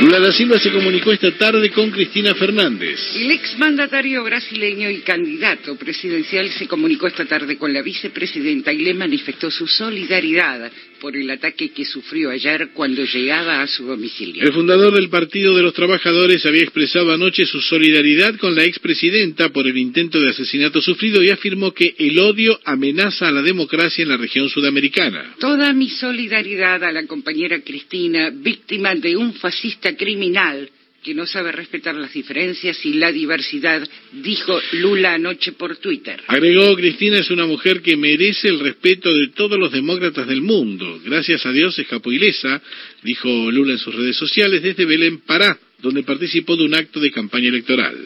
Lula 0.00 0.20
da 0.20 0.30
Silva 0.30 0.60
se 0.60 0.70
comunicó 0.70 1.10
esta 1.10 1.32
tarde 1.32 1.70
con 1.70 1.90
Cristina 1.90 2.32
Fernández. 2.34 3.00
El 3.16 3.32
exmandatario 3.32 4.22
brasileño 4.22 4.88
y 4.90 5.00
candidato 5.00 5.74
presidencial 5.74 6.48
se 6.50 6.68
comunicó 6.68 7.08
esta 7.08 7.24
tarde 7.24 7.58
con 7.58 7.72
la 7.72 7.82
vicepresidenta 7.82 8.72
y 8.72 8.78
le 8.78 8.94
manifestó 8.94 9.50
su 9.50 9.66
solidaridad 9.66 10.70
por 11.00 11.16
el 11.16 11.30
ataque 11.30 11.70
que 11.70 11.84
sufrió 11.84 12.30
ayer 12.30 12.70
cuando 12.74 13.04
llegaba 13.04 13.62
a 13.62 13.66
su 13.66 13.86
domicilio. 13.86 14.42
El 14.42 14.52
fundador 14.52 14.94
del 14.94 15.08
Partido 15.08 15.54
de 15.56 15.62
los 15.62 15.74
Trabajadores 15.74 16.44
había 16.46 16.62
expresado 16.62 17.12
anoche 17.12 17.46
su 17.46 17.60
solidaridad 17.60 18.36
con 18.36 18.54
la 18.54 18.64
expresidenta 18.64 19.48
por 19.50 19.66
el 19.66 19.76
intento 19.76 20.20
de 20.20 20.30
asesinato 20.30 20.80
sufrido 20.80 21.22
y 21.22 21.30
afirmó 21.30 21.72
que 21.72 21.94
el 21.98 22.18
odio 22.18 22.58
amenaza 22.64 23.28
a 23.28 23.32
la 23.32 23.42
democracia 23.42 24.02
en 24.02 24.08
la 24.08 24.16
región 24.16 24.48
sudamericana. 24.48 25.36
Toda 25.38 25.72
mi 25.72 25.88
solidaridad 25.88 26.82
a 26.84 26.92
la 26.92 27.06
compañera 27.06 27.60
Cristina, 27.60 28.30
víctima 28.30 28.94
de 28.94 29.16
un 29.16 29.34
fascista 29.34 29.96
criminal 29.96 30.70
que 31.02 31.14
no 31.14 31.26
sabe 31.26 31.52
respetar 31.52 31.94
las 31.94 32.12
diferencias 32.12 32.84
y 32.84 32.94
la 32.94 33.12
diversidad, 33.12 33.88
dijo 34.12 34.60
Lula 34.72 35.14
anoche 35.14 35.52
por 35.52 35.76
Twitter. 35.76 36.22
Agregó, 36.26 36.74
Cristina 36.76 37.18
es 37.18 37.30
una 37.30 37.46
mujer 37.46 37.82
que 37.82 37.96
merece 37.96 38.48
el 38.48 38.60
respeto 38.60 39.14
de 39.14 39.28
todos 39.28 39.58
los 39.58 39.72
demócratas 39.72 40.26
del 40.26 40.42
mundo. 40.42 41.00
Gracias 41.04 41.46
a 41.46 41.52
Dios 41.52 41.78
escapó 41.78 42.10
ilesa, 42.10 42.60
dijo 43.02 43.28
Lula 43.50 43.72
en 43.72 43.78
sus 43.78 43.94
redes 43.94 44.16
sociales 44.16 44.62
desde 44.62 44.84
Belén 44.84 45.20
Pará, 45.20 45.58
donde 45.80 46.02
participó 46.02 46.56
de 46.56 46.64
un 46.64 46.74
acto 46.74 47.00
de 47.00 47.12
campaña 47.12 47.48
electoral. 47.48 47.96